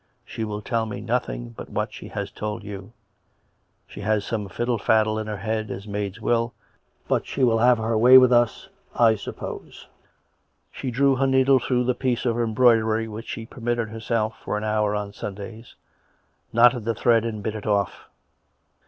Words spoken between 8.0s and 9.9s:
with us, I suppose."